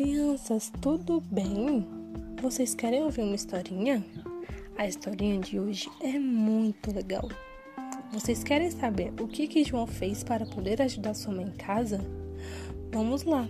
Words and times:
crianças, 0.00 0.72
tudo 0.80 1.22
bem? 1.30 1.86
Vocês 2.40 2.74
querem 2.74 3.02
ouvir 3.02 3.20
uma 3.20 3.34
historinha? 3.34 4.02
A 4.78 4.86
historinha 4.86 5.38
de 5.38 5.60
hoje 5.60 5.90
é 6.00 6.18
muito 6.18 6.90
legal. 6.90 7.28
Vocês 8.10 8.42
querem 8.42 8.70
saber 8.70 9.12
o 9.20 9.28
que, 9.28 9.46
que 9.46 9.62
João 9.62 9.86
fez 9.86 10.24
para 10.24 10.46
poder 10.46 10.80
ajudar 10.80 11.12
sua 11.12 11.34
mãe 11.34 11.44
em 11.44 11.50
casa? 11.50 12.00
Vamos 12.90 13.24
lá! 13.24 13.46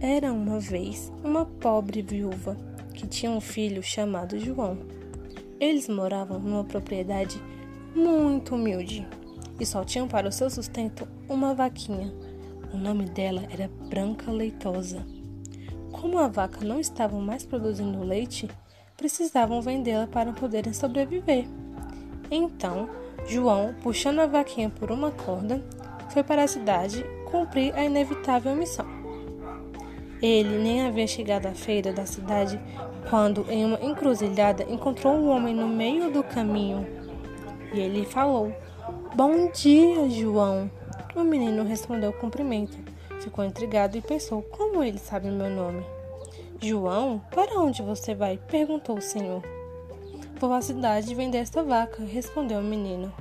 Era 0.00 0.32
uma 0.32 0.60
vez 0.60 1.12
uma 1.24 1.44
pobre 1.44 2.00
viúva 2.00 2.56
que 2.94 3.08
tinha 3.08 3.32
um 3.32 3.40
filho 3.40 3.82
chamado 3.82 4.38
João. 4.38 4.78
Eles 5.58 5.88
moravam 5.88 6.38
numa 6.38 6.62
propriedade 6.62 7.42
muito 7.96 8.54
humilde 8.54 9.04
e 9.58 9.66
só 9.66 9.82
tinham 9.82 10.06
para 10.06 10.28
o 10.28 10.32
seu 10.32 10.48
sustento 10.48 11.08
uma 11.28 11.52
vaquinha 11.52 12.14
o 12.74 12.76
nome 12.76 13.04
dela 13.04 13.44
era 13.50 13.70
Branca 13.88 14.32
Leitosa. 14.32 15.06
Como 15.92 16.18
a 16.18 16.26
vaca 16.26 16.64
não 16.64 16.80
estava 16.80 17.16
mais 17.20 17.46
produzindo 17.46 18.02
leite, 18.02 18.50
precisavam 18.96 19.62
vendê-la 19.62 20.08
para 20.08 20.32
poderem 20.32 20.72
sobreviver. 20.72 21.46
Então, 22.30 22.88
João, 23.26 23.74
puxando 23.80 24.18
a 24.18 24.26
vaquinha 24.26 24.68
por 24.68 24.90
uma 24.90 25.12
corda, 25.12 25.64
foi 26.10 26.24
para 26.24 26.42
a 26.42 26.48
cidade 26.48 27.04
cumprir 27.30 27.72
a 27.76 27.84
inevitável 27.84 28.56
missão. 28.56 28.86
Ele 30.20 30.58
nem 30.58 30.82
havia 30.84 31.06
chegado 31.06 31.46
à 31.46 31.52
feira 31.52 31.92
da 31.92 32.06
cidade 32.06 32.60
quando, 33.08 33.46
em 33.48 33.64
uma 33.64 33.80
encruzilhada, 33.80 34.64
encontrou 34.64 35.14
um 35.14 35.28
homem 35.28 35.54
no 35.54 35.68
meio 35.68 36.10
do 36.10 36.24
caminho. 36.24 36.84
E 37.72 37.78
ele 37.78 38.04
falou: 38.04 38.52
Bom 39.14 39.50
dia, 39.52 40.08
João. 40.10 40.70
O 41.14 41.22
menino 41.22 41.62
respondeu 41.62 42.10
o 42.10 42.18
cumprimento. 42.18 42.76
Ficou 43.20 43.44
intrigado 43.44 43.96
e 43.96 44.00
pensou: 44.00 44.42
como 44.42 44.82
ele 44.82 44.98
sabe 44.98 45.30
meu 45.30 45.48
nome? 45.48 45.84
João, 46.60 47.22
para 47.30 47.60
onde 47.60 47.82
você 47.82 48.14
vai? 48.14 48.36
perguntou 48.36 48.98
o 48.98 49.02
senhor. 49.02 49.42
Vou 50.40 50.52
à 50.52 50.60
cidade 50.60 51.14
vender 51.14 51.38
esta 51.38 51.62
vaca, 51.62 52.02
respondeu 52.02 52.58
o 52.58 52.64
menino. 52.64 53.12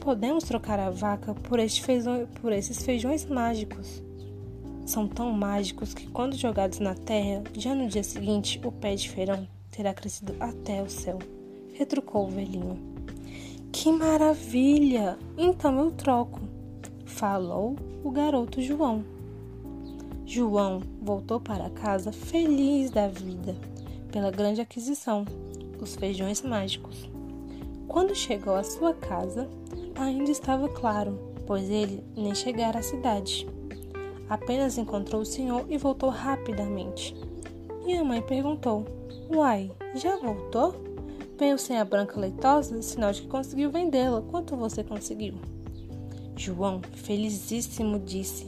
Podemos 0.00 0.42
trocar 0.42 0.80
a 0.80 0.90
vaca 0.90 1.34
por, 1.34 1.60
este 1.60 1.82
feijão, 1.82 2.26
por 2.40 2.52
esses 2.52 2.82
feijões 2.82 3.24
mágicos. 3.26 4.02
São 4.84 5.06
tão 5.06 5.30
mágicos 5.30 5.94
que, 5.94 6.08
quando 6.08 6.36
jogados 6.36 6.80
na 6.80 6.94
terra, 6.94 7.44
já 7.52 7.74
no 7.74 7.86
dia 7.86 8.02
seguinte 8.02 8.60
o 8.64 8.72
pé 8.72 8.94
de 8.96 9.08
feirão 9.08 9.46
terá 9.70 9.94
crescido 9.94 10.34
até 10.40 10.82
o 10.82 10.88
céu, 10.88 11.18
retrucou 11.74 12.26
o 12.26 12.30
velhinho. 12.30 12.76
Que 13.70 13.92
maravilha! 13.92 15.16
Então 15.36 15.78
eu 15.78 15.92
troco 15.92 16.47
falou 17.18 17.74
o 18.04 18.12
garoto 18.12 18.62
João. 18.62 19.04
João 20.24 20.80
voltou 21.02 21.40
para 21.40 21.68
casa 21.68 22.12
feliz 22.12 22.92
da 22.92 23.08
vida 23.08 23.56
pela 24.12 24.30
grande 24.30 24.60
aquisição, 24.60 25.24
os 25.80 25.96
feijões 25.96 26.42
mágicos. 26.42 27.10
Quando 27.88 28.14
chegou 28.14 28.54
à 28.54 28.62
sua 28.62 28.94
casa, 28.94 29.48
ainda 29.96 30.30
estava 30.30 30.68
claro, 30.68 31.18
pois 31.44 31.68
ele 31.68 32.04
nem 32.16 32.36
chegara 32.36 32.78
à 32.78 32.82
cidade. 32.82 33.48
Apenas 34.30 34.78
encontrou 34.78 35.22
o 35.22 35.26
senhor 35.26 35.66
e 35.68 35.76
voltou 35.76 36.10
rapidamente. 36.10 37.16
E 37.84 37.96
a 37.96 38.04
mãe 38.04 38.22
perguntou: 38.22 38.86
Uai, 39.28 39.72
já 39.96 40.16
voltou? 40.18 40.72
Veio 41.36 41.58
sem 41.58 41.78
a 41.78 41.84
branca 41.84 42.20
leitosa, 42.20 42.80
sinal 42.80 43.10
de 43.10 43.22
que 43.22 43.28
conseguiu 43.28 43.72
vendê-la. 43.72 44.22
Quanto 44.22 44.54
você 44.54 44.84
conseguiu? 44.84 45.34
João, 46.38 46.80
felizíssimo, 46.94 47.98
disse: 47.98 48.46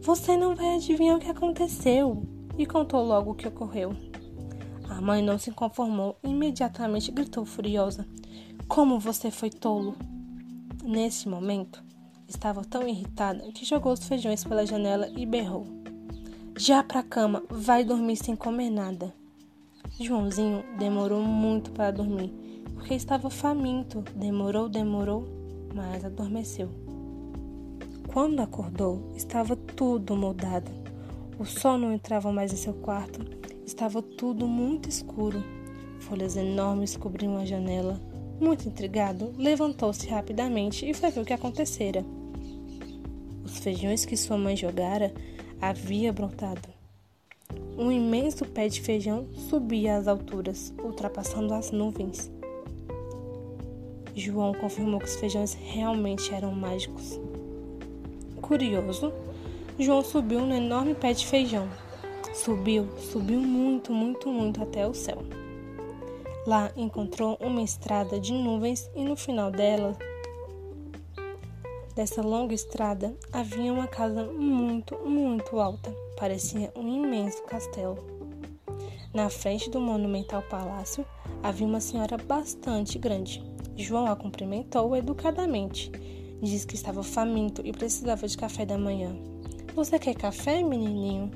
Você 0.00 0.36
não 0.36 0.56
vai 0.56 0.76
adivinhar 0.76 1.16
o 1.16 1.20
que 1.20 1.30
aconteceu. 1.30 2.22
E 2.58 2.64
contou 2.64 3.04
logo 3.04 3.32
o 3.32 3.34
que 3.34 3.46
ocorreu. 3.46 3.94
A 4.88 4.98
mãe 4.98 5.22
não 5.22 5.38
se 5.38 5.50
conformou 5.50 6.16
e 6.24 6.30
imediatamente 6.30 7.12
gritou 7.12 7.44
furiosa: 7.44 8.08
Como 8.66 8.98
você 8.98 9.30
foi 9.30 9.50
tolo! 9.50 9.94
Nesse 10.82 11.28
momento, 11.28 11.84
estava 12.26 12.64
tão 12.64 12.88
irritada 12.88 13.52
que 13.52 13.66
jogou 13.66 13.92
os 13.92 14.06
feijões 14.06 14.42
pela 14.42 14.64
janela 14.64 15.08
e 15.14 15.26
berrou: 15.26 15.66
Já 16.56 16.82
pra 16.82 17.02
cama, 17.02 17.42
vai 17.50 17.84
dormir 17.84 18.16
sem 18.16 18.34
comer 18.34 18.70
nada. 18.70 19.12
Joãozinho 20.00 20.64
demorou 20.78 21.22
muito 21.22 21.70
para 21.72 21.90
dormir, 21.90 22.32
porque 22.74 22.94
estava 22.94 23.28
faminto. 23.28 24.02
Demorou, 24.14 24.68
demorou, 24.68 25.26
mas 25.74 26.04
adormeceu. 26.04 26.85
Quando 28.16 28.40
acordou, 28.40 29.12
estava 29.14 29.54
tudo 29.54 30.16
mudado. 30.16 30.70
O 31.38 31.44
sol 31.44 31.76
não 31.76 31.92
entrava 31.92 32.32
mais 32.32 32.50
em 32.50 32.56
seu 32.56 32.72
quarto, 32.72 33.20
estava 33.66 34.00
tudo 34.00 34.48
muito 34.48 34.88
escuro. 34.88 35.44
Folhas 36.00 36.34
enormes 36.34 36.96
cobriam 36.96 37.36
a 37.36 37.44
janela. 37.44 38.00
Muito 38.40 38.66
intrigado, 38.66 39.34
levantou-se 39.36 40.08
rapidamente 40.08 40.88
e 40.88 40.94
foi 40.94 41.10
ver 41.10 41.20
o 41.20 41.24
que 41.26 41.34
acontecera. 41.34 42.02
Os 43.44 43.58
feijões 43.58 44.06
que 44.06 44.16
sua 44.16 44.38
mãe 44.38 44.56
jogara 44.56 45.12
havia 45.60 46.10
brotado. 46.10 46.70
Um 47.76 47.92
imenso 47.92 48.46
pé 48.46 48.66
de 48.66 48.80
feijão 48.80 49.26
subia 49.34 49.94
às 49.94 50.08
alturas, 50.08 50.72
ultrapassando 50.82 51.52
as 51.52 51.70
nuvens. 51.70 52.32
João 54.14 54.54
confirmou 54.54 55.00
que 55.00 55.04
os 55.04 55.16
feijões 55.16 55.52
realmente 55.52 56.32
eram 56.32 56.52
mágicos. 56.52 57.20
Curioso, 58.46 59.12
João 59.76 60.04
subiu 60.04 60.42
no 60.42 60.54
enorme 60.54 60.94
pé 60.94 61.12
de 61.12 61.26
feijão. 61.26 61.68
Subiu, 62.32 62.88
subiu 62.96 63.40
muito, 63.40 63.92
muito, 63.92 64.28
muito 64.28 64.62
até 64.62 64.86
o 64.86 64.94
céu. 64.94 65.18
Lá 66.46 66.70
encontrou 66.76 67.36
uma 67.40 67.60
estrada 67.60 68.20
de 68.20 68.32
nuvens 68.32 68.88
e 68.94 69.02
no 69.02 69.16
final 69.16 69.50
dela, 69.50 69.96
dessa 71.96 72.22
longa 72.22 72.54
estrada, 72.54 73.16
havia 73.32 73.72
uma 73.72 73.88
casa 73.88 74.22
muito, 74.26 74.96
muito 74.98 75.58
alta. 75.58 75.92
Parecia 76.16 76.72
um 76.76 77.04
imenso 77.04 77.42
castelo. 77.42 77.98
Na 79.12 79.28
frente 79.28 79.68
do 79.68 79.80
monumental 79.80 80.42
palácio 80.42 81.04
havia 81.42 81.66
uma 81.66 81.80
senhora 81.80 82.16
bastante 82.16 82.96
grande. 82.96 83.42
João 83.76 84.06
a 84.06 84.14
cumprimentou 84.14 84.94
educadamente 84.94 85.90
Disse 86.42 86.66
que 86.66 86.74
estava 86.74 87.02
faminto 87.02 87.62
e 87.64 87.72
precisava 87.72 88.26
de 88.26 88.36
café 88.36 88.66
da 88.66 88.76
manhã. 88.76 89.16
Você 89.74 89.98
quer 89.98 90.14
café, 90.14 90.62
menininho? 90.62 91.30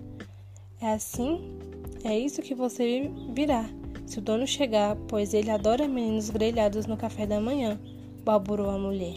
É 0.80 0.92
assim? 0.92 1.58
É 2.04 2.18
isso 2.18 2.42
que 2.42 2.54
você 2.54 3.10
virá. 3.34 3.68
Se 4.06 4.18
o 4.18 4.22
dono 4.22 4.46
chegar, 4.46 4.96
pois 5.08 5.34
ele 5.34 5.50
adora 5.50 5.86
meninos 5.86 6.30
grelhados 6.30 6.86
no 6.86 6.96
café 6.96 7.26
da 7.26 7.40
manhã, 7.40 7.78
balburou 8.24 8.70
a 8.70 8.78
mulher. 8.78 9.14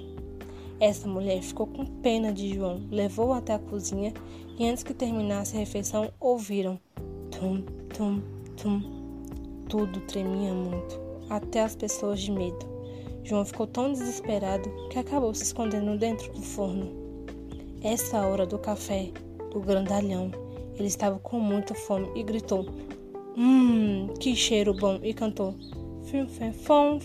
Essa 0.80 1.08
mulher 1.08 1.42
ficou 1.42 1.66
com 1.66 1.86
pena 1.86 2.34
de 2.34 2.56
João, 2.56 2.82
levou-o 2.92 3.34
até 3.34 3.54
a 3.54 3.60
cozinha 3.60 4.14
e 4.60 4.68
antes 4.68 4.84
que 4.84 4.94
terminasse 4.94 5.56
a 5.56 5.60
refeição, 5.60 6.12
ouviram 6.20 6.80
tum, 7.32 7.62
tum, 7.96 8.22
tum. 8.58 8.82
Tudo 9.70 10.02
tremia 10.02 10.54
muito, 10.54 11.00
até 11.30 11.62
as 11.62 11.76
pessoas 11.76 12.22
de 12.22 12.32
medo. 12.32 12.73
João 13.24 13.46
ficou 13.46 13.66
tão 13.66 13.92
desesperado 13.92 14.70
que 14.90 15.00
acabou 15.00 15.34
se 15.34 15.44
escondendo 15.44 15.98
dentro 15.98 16.32
do 16.34 16.42
forno. 16.42 16.92
Essa 17.82 18.26
hora 18.26 18.46
do 18.46 18.60
café, 18.60 19.12
do 19.52 19.60
grandalhão, 19.60 20.32
ele 20.76 20.88
estava 20.88 21.20
com 21.20 21.40
muita 21.40 21.74
fome 21.74 22.10
e 22.16 22.24
gritou: 22.24 22.66
Hum, 23.38 24.08
que 24.20 24.36
cheiro 24.36 24.74
bom! 24.74 25.00
E 25.02 25.14
cantou: 25.14 25.56
fio 26.04 26.28
fefom. 26.28 27.00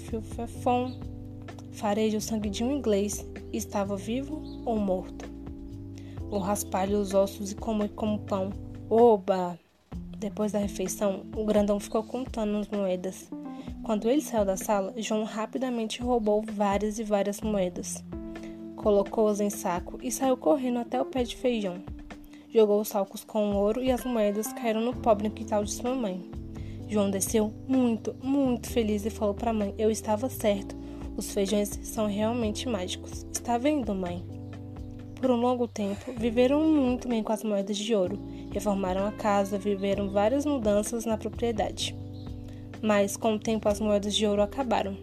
Farei 1.73 2.15
o 2.17 2.21
sangue 2.21 2.51
de 2.51 2.65
um 2.65 2.73
inglês. 2.77 3.25
Estava 3.53 3.97
vivo 3.97 4.43
ou 4.67 4.77
morto? 4.79 5.25
Vou 6.29 6.41
raspar-lhe 6.41 6.95
os 6.95 7.15
ossos 7.15 7.53
e 7.53 7.55
comer 7.55 7.91
como 7.91 8.19
pão. 8.19 8.51
Oba! 8.91 9.59
Depois 10.19 10.53
da 10.53 10.59
refeição, 10.59 11.23
o 11.37 11.45
grandão 11.45 11.79
ficou 11.79 12.03
contando 12.03 12.59
as 12.59 12.69
moedas. 12.69 13.31
Quando 13.89 14.07
ele 14.07 14.21
saiu 14.21 14.45
da 14.45 14.55
sala, 14.55 14.93
João 14.99 15.25
rapidamente 15.25 16.03
roubou 16.03 16.45
várias 16.47 16.99
e 16.99 17.03
várias 17.03 17.41
moedas. 17.41 18.05
Colocou-as 18.77 19.41
em 19.41 19.49
saco 19.49 19.99
e 20.03 20.13
saiu 20.13 20.37
correndo 20.37 20.81
até 20.81 21.01
o 21.01 21.07
pé 21.07 21.25
de 21.25 21.35
feijão. 21.35 21.83
Jogou 22.53 22.83
os 22.83 22.89
salcos 22.89 23.25
com 23.25 23.57
ouro 23.57 23.83
e 23.83 23.91
as 23.91 24.05
moedas 24.05 24.53
caíram 24.53 24.83
no 24.83 24.95
pobre 24.95 25.31
quintal 25.31 25.65
de 25.65 25.73
sua 25.73 25.95
mãe. 25.95 26.23
João 26.87 27.11
desceu 27.11 27.51
muito, 27.67 28.15
muito 28.23 28.69
feliz 28.69 29.07
e 29.07 29.11
falou 29.11 29.33
para 29.33 29.53
a 29.53 29.55
mãe: 29.55 29.75
Eu 29.79 29.91
estava 29.91 30.29
certo. 30.29 30.77
Os 31.17 31.33
feijões 31.33 31.71
são 31.83 32.07
realmente 32.07 32.69
mágicos. 32.69 33.27
Está 33.33 33.57
vendo, 33.57 33.95
mãe? 33.95 34.23
Por 35.19 35.31
um 35.31 35.41
longo 35.41 35.67
tempo, 35.67 36.13
viveram 36.15 36.63
muito 36.63 37.09
bem 37.09 37.23
com 37.23 37.33
as 37.33 37.43
moedas 37.43 37.79
de 37.79 37.95
ouro. 37.95 38.19
Reformaram 38.53 39.07
a 39.07 39.13
casa, 39.13 39.57
viveram 39.57 40.11
várias 40.11 40.45
mudanças 40.45 41.07
na 41.07 41.17
propriedade 41.17 41.97
mas 42.83 43.17
com 43.17 43.35
o 43.35 43.39
tempo 43.39 43.69
as 43.69 43.81
moedas 43.81 44.15
de 44.15 44.27
ouro 44.27 44.43
acabaram. 44.43 44.97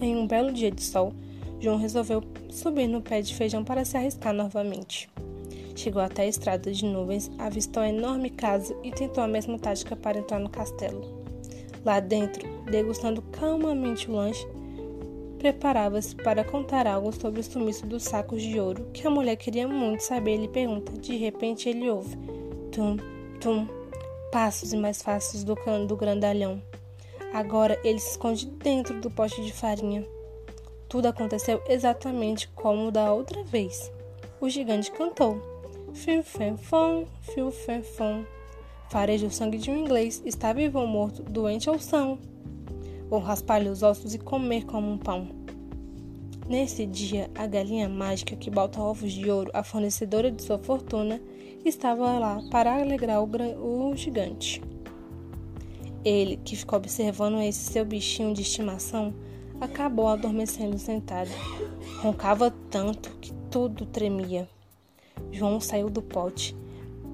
Em 0.00 0.16
um 0.16 0.26
belo 0.26 0.52
dia 0.52 0.70
de 0.70 0.82
sol, 0.82 1.12
João 1.60 1.76
resolveu 1.76 2.22
subir 2.50 2.86
no 2.86 3.02
pé 3.02 3.20
de 3.20 3.34
feijão 3.34 3.64
para 3.64 3.84
se 3.84 3.96
arriscar 3.96 4.32
novamente. 4.32 5.08
Chegou 5.74 6.02
até 6.02 6.22
a 6.22 6.26
estrada 6.26 6.72
de 6.72 6.84
nuvens, 6.84 7.30
avistou 7.38 7.82
a 7.82 7.88
enorme 7.88 8.30
casa 8.30 8.76
e 8.82 8.90
tentou 8.90 9.22
a 9.22 9.28
mesma 9.28 9.58
tática 9.58 9.94
para 9.94 10.18
entrar 10.18 10.38
no 10.38 10.48
castelo. 10.48 11.02
Lá 11.84 12.00
dentro, 12.00 12.46
degustando 12.64 13.22
calmamente 13.22 14.10
o 14.10 14.14
lanche, 14.14 14.46
preparava-se 15.38 16.16
para 16.16 16.44
contar 16.44 16.86
algo 16.86 17.12
sobre 17.12 17.40
o 17.40 17.44
sumiço 17.44 17.86
dos 17.86 18.02
sacos 18.02 18.42
de 18.42 18.58
ouro 18.58 18.88
que 18.92 19.06
a 19.06 19.10
mulher 19.10 19.36
queria 19.36 19.68
muito 19.68 20.00
saber. 20.00 20.32
Ele 20.32 20.48
pergunta. 20.48 20.92
De 20.92 21.16
repente, 21.16 21.68
ele 21.68 21.88
ouve: 21.88 22.16
tum, 22.72 22.96
tum, 23.40 23.66
passos 24.32 24.72
e 24.72 24.76
mais 24.76 25.02
passos 25.02 25.44
do 25.44 25.56
do 25.86 25.96
grandalhão. 25.96 26.60
Agora 27.32 27.78
ele 27.84 27.98
se 27.98 28.12
esconde 28.12 28.46
dentro 28.46 29.00
do 29.00 29.10
pote 29.10 29.42
de 29.42 29.52
farinha. 29.52 30.06
Tudo 30.88 31.06
aconteceu 31.06 31.62
exatamente 31.68 32.48
como 32.48 32.90
da 32.90 33.12
outra 33.12 33.44
vez. 33.44 33.92
O 34.40 34.48
gigante 34.48 34.90
cantou. 34.90 35.40
Fiu, 35.92 36.22
fem, 36.22 36.56
fom, 36.56 37.04
fiu, 37.20 37.50
fem, 37.50 37.82
fom. 37.82 38.24
Fareja 38.88 39.26
o 39.26 39.30
sangue 39.30 39.58
de 39.58 39.70
um 39.70 39.76
inglês, 39.76 40.22
está 40.24 40.52
vivo 40.52 40.78
ou 40.78 40.86
morto, 40.86 41.22
doente 41.22 41.68
ou 41.68 41.78
são. 41.78 42.18
Vou 43.08 43.20
raspar-lhe 43.20 43.68
os 43.68 43.82
ossos 43.82 44.14
e 44.14 44.18
comer 44.18 44.64
como 44.64 44.90
um 44.90 44.98
pão. 44.98 45.28
Nesse 46.48 46.86
dia, 46.86 47.30
a 47.34 47.46
galinha 47.46 47.88
mágica 47.88 48.34
que 48.34 48.50
bota 48.50 48.80
ovos 48.80 49.12
de 49.12 49.30
ouro, 49.30 49.50
a 49.52 49.62
fornecedora 49.62 50.30
de 50.30 50.42
sua 50.42 50.58
fortuna, 50.58 51.20
estava 51.62 52.18
lá 52.18 52.40
para 52.50 52.80
alegrar 52.80 53.22
o, 53.22 53.90
o 53.90 53.94
gigante. 53.94 54.62
Ele, 56.08 56.38
que 56.38 56.56
ficou 56.56 56.78
observando 56.78 57.38
esse 57.42 57.70
seu 57.70 57.84
bichinho 57.84 58.32
de 58.32 58.40
estimação, 58.40 59.12
acabou 59.60 60.08
adormecendo 60.08 60.78
sentado. 60.78 61.28
Roncava 62.00 62.50
tanto 62.70 63.10
que 63.20 63.32
tudo 63.50 63.84
tremia. 63.84 64.48
João 65.30 65.60
saiu 65.60 65.90
do 65.90 66.00
pote 66.00 66.56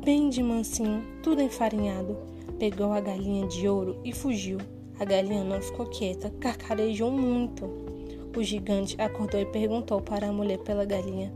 bem 0.05 0.29
de 0.29 0.43
mansinho, 0.43 1.03
tudo 1.23 1.41
enfarinhado. 1.43 2.17
Pegou 2.59 2.93
a 2.93 3.01
galinha 3.01 3.49
de 3.49 3.67
ouro 3.67 3.99
e 4.05 4.13
fugiu. 4.13 4.59
A 5.01 5.05
galinha 5.05 5.43
não 5.43 5.61
ficou 5.61 5.87
quieta, 5.87 6.31
carcarejou 6.39 7.11
muito. 7.11 7.65
O 8.37 8.43
gigante 8.43 9.01
acordou 9.01 9.41
e 9.41 9.47
perguntou 9.47 10.01
para 10.03 10.29
a 10.29 10.33
mulher 10.33 10.59
pela 10.59 10.85
galinha. 10.85 11.33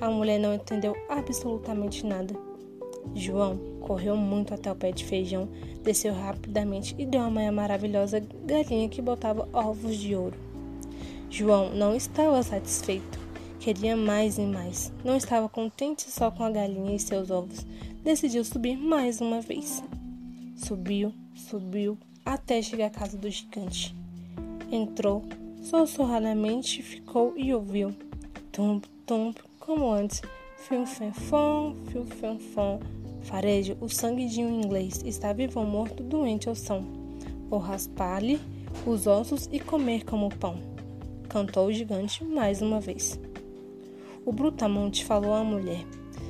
A 0.00 0.10
mulher 0.10 0.38
não 0.38 0.52
entendeu 0.52 0.94
absolutamente 1.08 2.04
nada. 2.04 2.47
João 3.14 3.58
correu 3.80 4.16
muito 4.16 4.54
até 4.54 4.70
o 4.70 4.76
pé 4.76 4.92
de 4.92 5.04
feijão, 5.04 5.48
desceu 5.82 6.14
rapidamente 6.14 6.94
e 6.98 7.06
deu 7.06 7.22
a 7.22 7.30
mãe 7.30 7.48
a 7.48 7.52
maravilhosa 7.52 8.22
galinha 8.44 8.88
que 8.88 9.02
botava 9.02 9.48
ovos 9.52 9.96
de 9.96 10.14
ouro. 10.14 10.36
João 11.30 11.70
não 11.74 11.94
estava 11.94 12.42
satisfeito. 12.42 13.18
Queria 13.60 13.96
mais 13.96 14.38
e 14.38 14.42
mais. 14.42 14.92
Não 15.04 15.16
estava 15.16 15.48
contente 15.48 16.10
só 16.10 16.30
com 16.30 16.44
a 16.44 16.50
galinha 16.50 16.94
e 16.94 16.98
seus 16.98 17.30
ovos 17.30 17.66
decidiu 18.02 18.44
subir 18.44 18.76
mais 18.76 19.20
uma 19.20 19.40
vez. 19.40 19.82
Subiu, 20.56 21.12
subiu, 21.34 21.98
até 22.24 22.62
chegar 22.62 22.86
à 22.86 22.90
casa 22.90 23.18
do 23.18 23.28
gigante. 23.28 23.94
Entrou, 24.70 25.24
sussurradamente 25.62 26.82
ficou 26.82 27.34
e 27.36 27.52
ouviu. 27.52 27.94
Tump, 28.50 28.84
tump, 29.06 29.36
como 29.58 29.90
antes. 29.90 30.22
Fem, 30.68 31.14
fom. 31.14 32.78
Farejo, 33.22 33.74
o 33.80 33.88
sangue 33.88 34.26
de 34.26 34.44
um 34.44 34.60
inglês, 34.60 35.02
está 35.02 35.32
vivo 35.32 35.60
ou 35.60 35.66
morto, 35.66 36.02
doente 36.02 36.46
ou 36.46 36.54
são. 36.54 36.84
Vou 37.48 37.58
raspar-lhe 37.58 38.38
os 38.86 39.06
ossos 39.06 39.48
e 39.50 39.58
comer 39.58 40.04
como 40.04 40.28
pão. 40.28 40.58
Cantou 41.26 41.68
o 41.68 41.72
gigante 41.72 42.22
mais 42.22 42.60
uma 42.60 42.80
vez. 42.80 43.18
O 44.26 44.30
brutamonte 44.30 45.06
falou 45.06 45.32
à 45.32 45.42
mulher. 45.42 45.86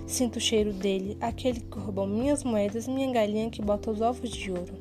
Sinto 0.07 0.37
o 0.37 0.41
cheiro 0.41 0.73
dele, 0.73 1.17
aquele 1.21 1.59
que 1.59 1.77
roubou 1.77 2.07
minhas 2.07 2.45
moedas, 2.45 2.87
minha 2.87 3.11
galinha 3.11 3.51
que 3.51 3.61
bota 3.61 3.91
os 3.91 4.01
ovos 4.01 4.31
de 4.31 4.53
ouro. 4.53 4.75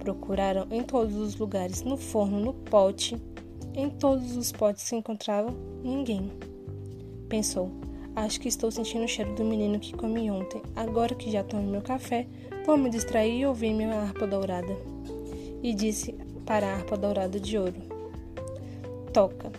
Procuraram 0.00 0.66
em 0.72 0.82
todos 0.82 1.14
os 1.14 1.36
lugares, 1.36 1.82
no 1.82 1.96
forno, 1.96 2.40
no 2.40 2.52
pote, 2.52 3.16
em 3.72 3.88
todos 3.88 4.36
os 4.36 4.50
potes 4.50 4.82
se 4.82 4.96
encontravam 4.96 5.54
ninguém. 5.84 6.28
Pensou: 7.28 7.70
Acho 8.16 8.40
que 8.40 8.48
estou 8.48 8.70
sentindo 8.70 9.04
o 9.04 9.08
cheiro 9.08 9.34
do 9.34 9.44
menino 9.44 9.80
que 9.80 9.92
comi 9.92 10.30
ontem. 10.30 10.62
Agora 10.76 11.14
que 11.14 11.30
já 11.30 11.42
tomei 11.42 11.66
meu 11.66 11.82
café, 11.82 12.26
vou 12.64 12.76
me 12.76 12.88
distrair 12.88 13.40
e 13.40 13.46
ouvir 13.46 13.74
minha 13.74 14.00
harpa 14.00 14.26
dourada. 14.26 14.76
E 15.62 15.74
disse 15.74 16.12
para 16.46 16.66
a 16.66 16.74
harpa 16.74 16.96
dourada 16.96 17.40
de 17.40 17.58
ouro: 17.58 17.74
Toca. 19.12 19.50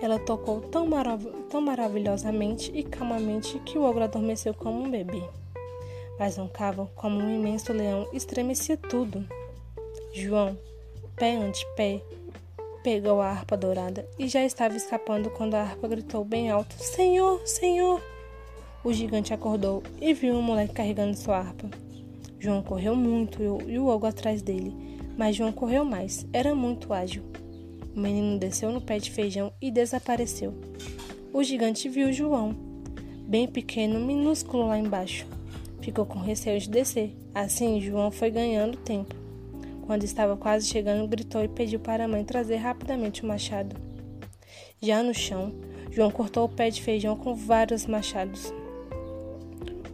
Ela 0.00 0.18
tocou 0.18 0.60
tão, 0.60 0.86
marav 0.86 1.24
tão 1.48 1.60
maravilhosamente 1.60 2.70
e 2.74 2.82
calmamente 2.82 3.58
que 3.60 3.78
o 3.78 3.82
ogro 3.82 4.04
adormeceu 4.04 4.54
como 4.54 4.82
um 4.82 4.90
bebê. 4.90 5.22
Mas 6.18 6.36
roncava 6.36 6.86
como 6.94 7.18
um 7.18 7.34
imenso 7.34 7.72
leão, 7.72 8.08
estremecia 8.12 8.76
tudo. 8.76 9.26
João, 10.12 10.56
pé 11.16 11.36
ante 11.36 11.66
pé, 11.74 12.00
pegou 12.82 13.20
a 13.20 13.30
harpa 13.30 13.56
dourada 13.56 14.08
e 14.18 14.28
já 14.28 14.44
estava 14.44 14.76
escapando 14.76 15.30
quando 15.30 15.54
a 15.54 15.62
harpa 15.62 15.88
gritou 15.88 16.24
bem 16.24 16.50
alto: 16.50 16.74
Senhor, 16.78 17.40
Senhor! 17.46 18.00
O 18.84 18.92
gigante 18.92 19.32
acordou 19.32 19.82
e 20.00 20.12
viu 20.12 20.38
o 20.38 20.42
moleque 20.42 20.74
carregando 20.74 21.16
sua 21.16 21.38
harpa. 21.38 21.70
João 22.38 22.62
correu 22.62 22.96
muito 22.96 23.40
e 23.68 23.78
o 23.78 23.86
ogro 23.86 24.08
atrás 24.08 24.42
dele, 24.42 24.74
mas 25.16 25.36
João 25.36 25.52
correu 25.52 25.84
mais, 25.84 26.26
era 26.32 26.54
muito 26.54 26.92
ágil. 26.92 27.22
O 27.94 28.00
menino 28.00 28.38
desceu 28.38 28.72
no 28.72 28.80
pé 28.80 28.98
de 28.98 29.10
feijão 29.10 29.52
e 29.60 29.70
desapareceu. 29.70 30.52
O 31.32 31.42
gigante 31.44 31.88
viu 31.88 32.12
João, 32.12 32.54
bem 33.28 33.46
pequeno, 33.46 34.00
minúsculo 34.00 34.66
lá 34.66 34.78
embaixo. 34.78 35.26
Ficou 35.80 36.04
com 36.04 36.18
receio 36.18 36.58
de 36.58 36.68
descer. 36.68 37.14
Assim, 37.34 37.80
João 37.80 38.10
foi 38.10 38.30
ganhando 38.30 38.76
tempo. 38.78 39.21
Quando 39.92 40.04
estava 40.04 40.38
quase 40.38 40.66
chegando, 40.68 41.06
gritou 41.06 41.44
e 41.44 41.48
pediu 41.48 41.78
para 41.78 42.06
a 42.06 42.08
mãe 42.08 42.24
trazer 42.24 42.56
rapidamente 42.56 43.22
o 43.22 43.26
machado. 43.26 43.76
Já 44.80 45.02
no 45.02 45.12
chão, 45.12 45.52
João 45.90 46.10
cortou 46.10 46.46
o 46.46 46.48
pé 46.48 46.70
de 46.70 46.80
feijão 46.80 47.14
com 47.14 47.34
vários 47.34 47.84
machados. 47.84 48.54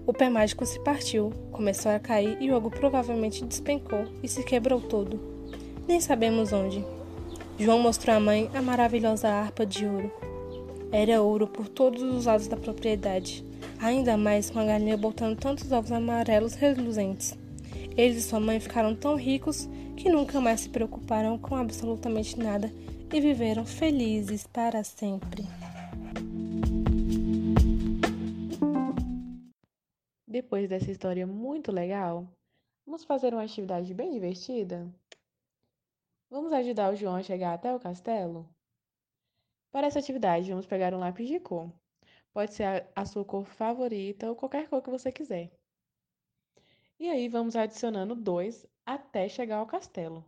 O 0.07 0.13
pé 0.13 0.31
mágico 0.31 0.65
se 0.65 0.79
partiu, 0.85 1.33
começou 1.51 1.91
a 1.91 1.99
cair 1.99 2.41
e 2.41 2.49
o 2.49 2.55
ogro 2.55 2.71
provavelmente 2.71 3.45
despencou 3.45 4.05
e 4.23 4.29
se 4.29 4.45
quebrou 4.45 4.81
todo. 4.81 5.19
Nem 5.89 6.01
sabemos 6.01 6.53
onde. 6.53 6.85
João 7.59 7.81
mostrou 7.81 8.15
à 8.15 8.21
mãe 8.21 8.49
a 8.55 8.63
maravilhosa 8.63 9.29
harpa 9.29 9.67
de 9.67 9.85
ouro. 9.85 10.13
Era 10.93 11.21
ouro 11.21 11.49
por 11.49 11.67
todos 11.67 12.01
os 12.05 12.27
lados 12.27 12.47
da 12.47 12.57
propriedade, 12.57 13.45
ainda 13.81 14.17
mais 14.17 14.49
com 14.49 14.61
a 14.61 14.65
galinha 14.65 14.97
botando 14.97 15.37
tantos 15.37 15.73
ovos 15.73 15.91
amarelos 15.91 16.55
reluzentes. 16.55 17.37
Eles 17.97 18.19
e 18.19 18.29
sua 18.29 18.39
mãe 18.39 18.61
ficaram 18.61 18.95
tão 18.95 19.17
ricos 19.17 19.69
que 19.99 20.09
nunca 20.09 20.41
mais 20.41 20.61
se 20.61 20.69
preocuparam 20.69 21.37
com 21.37 21.57
absolutamente 21.57 22.39
nada 22.39 22.71
e 23.13 23.21
viveram 23.21 23.67
felizes 23.67 24.47
para 24.47 24.85
sempre. 24.85 25.43
Depois 30.25 30.69
dessa 30.69 30.89
história 30.89 31.27
muito 31.27 31.73
legal, 31.73 32.29
vamos 32.87 33.03
fazer 33.03 33.35
uma 33.35 33.43
atividade 33.43 33.93
bem 33.93 34.13
divertida? 34.13 34.89
Vamos 36.31 36.53
ajudar 36.53 36.93
o 36.93 36.97
João 36.97 37.17
a 37.17 37.23
chegar 37.23 37.55
até 37.55 37.75
o 37.75 37.81
castelo? 37.81 38.49
Para 39.73 39.89
essa 39.89 39.99
atividade, 39.99 40.49
vamos 40.49 40.67
pegar 40.67 40.95
um 40.95 40.99
lápis 40.99 41.27
de 41.27 41.41
cor. 41.41 41.73
Pode 42.33 42.55
ser 42.55 42.87
a, 42.95 43.05
sua 43.05 43.25
cor 43.25 43.45
favorita 43.45 44.29
ou 44.29 44.37
qualquer 44.37 44.69
cor 44.69 44.81
que 44.81 44.91
você 44.91 45.11
quiser. 45.11 45.51
E 47.01 47.09
aí 47.09 47.29
vamos 47.29 47.57
adicionando 47.57 48.15
dois 48.15 48.65
até 48.95 49.29
chegar 49.29 49.59
ao 49.59 49.67
castelo. 49.67 50.25